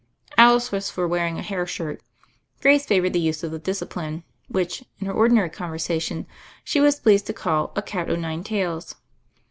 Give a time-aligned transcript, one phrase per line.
[0.35, 2.01] Alice was for wearing a hair shirt;
[2.59, 6.25] Grace favored the use of the discipline, which, in her ordinary conversation,
[6.63, 8.95] she was pleased to call a cat o' nine tails.